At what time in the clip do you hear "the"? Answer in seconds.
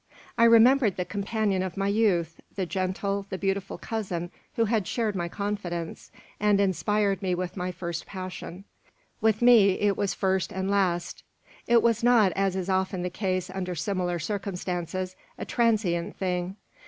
0.97-1.05, 2.55-2.65, 3.29-3.37, 13.03-13.11